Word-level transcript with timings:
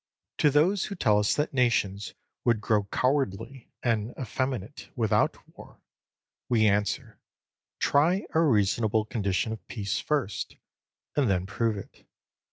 To 0.39 0.49
those 0.49 0.85
who 0.85 0.95
tell 0.95 1.19
us 1.19 1.35
that 1.35 1.53
nations 1.53 2.15
would 2.43 2.59
grow 2.59 2.85
cowardly 2.85 3.69
and 3.83 4.15
effeminate 4.19 4.89
without 4.95 5.37
war, 5.55 5.79
we 6.49 6.65
answer, 6.65 7.19
"Try 7.77 8.25
a 8.33 8.39
reasonable 8.39 9.05
condition 9.05 9.53
of 9.53 9.67
peace 9.67 9.99
first, 9.99 10.55
and 11.15 11.29
then 11.29 11.45
prove 11.45 11.77
it. 11.77 12.07